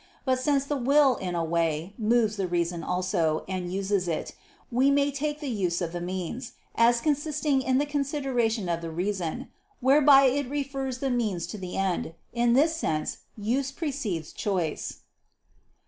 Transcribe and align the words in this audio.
But 0.25 0.39
since 0.39 0.65
the 0.65 0.77
will, 0.77 1.17
in 1.17 1.35
a 1.35 1.43
way, 1.43 1.93
moves 1.95 2.35
the 2.35 2.47
reason 2.47 2.83
also, 2.83 3.45
and 3.47 3.71
uses 3.71 4.07
it, 4.07 4.33
we 4.71 4.89
may 4.89 5.11
take 5.11 5.39
the 5.41 5.47
use 5.47 5.79
of 5.79 5.91
the 5.91 6.01
means, 6.01 6.53
as 6.73 6.99
consisting 6.99 7.61
in 7.61 7.77
the 7.77 7.85
consideration 7.85 8.67
of 8.67 8.81
the 8.81 8.89
reason, 8.89 9.49
whereby 9.79 10.23
it 10.23 10.49
refers 10.49 10.97
the 11.01 11.11
means 11.11 11.45
to 11.53 11.59
the 11.59 11.77
end. 11.77 12.15
In 12.33 12.53
this 12.53 12.75
sense 12.75 13.17
use 13.37 13.71
precedes 13.71 14.33
choice. 14.33 15.01